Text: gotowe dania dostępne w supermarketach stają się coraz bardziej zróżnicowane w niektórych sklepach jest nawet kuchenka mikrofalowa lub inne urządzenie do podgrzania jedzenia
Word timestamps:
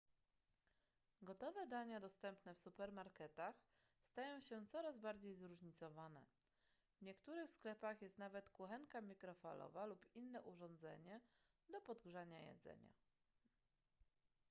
gotowe 1.21 1.67
dania 1.67 1.99
dostępne 1.99 2.53
w 2.55 2.59
supermarketach 2.59 3.55
stają 4.01 4.39
się 4.39 4.65
coraz 4.65 4.97
bardziej 4.97 5.35
zróżnicowane 5.35 6.25
w 6.97 7.01
niektórych 7.01 7.51
sklepach 7.51 8.01
jest 8.01 8.17
nawet 8.17 8.49
kuchenka 8.49 9.01
mikrofalowa 9.01 9.85
lub 9.85 10.05
inne 10.15 10.41
urządzenie 10.43 11.21
do 11.69 11.81
podgrzania 11.81 12.39
jedzenia 12.39 12.93